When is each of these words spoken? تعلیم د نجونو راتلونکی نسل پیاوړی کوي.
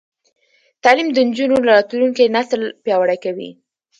تعلیم 0.83 1.07
د 1.13 1.17
نجونو 1.29 1.57
راتلونکی 1.71 2.25
نسل 2.35 2.61
پیاوړی 2.83 3.17
کوي. 3.25 3.49